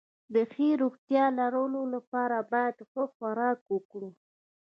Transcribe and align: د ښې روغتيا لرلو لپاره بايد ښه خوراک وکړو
د 0.33 0.35
ښې 0.51 0.69
روغتيا 0.81 1.25
لرلو 1.39 1.81
لپاره 1.95 2.37
بايد 2.51 2.77
ښه 2.89 3.03
خوراک 3.13 3.59
وکړو 3.73 4.09